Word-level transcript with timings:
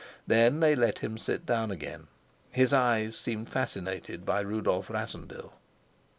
Then 0.25 0.61
they 0.61 0.75
let 0.75 0.97
him 0.97 1.19
sit 1.19 1.45
down 1.45 1.69
again. 1.69 2.07
His 2.49 2.73
eyes 2.73 3.15
seemed 3.15 3.49
fascinated 3.51 4.25
by 4.25 4.39
Rudolf 4.39 4.89
Rassendyll. 4.89 5.53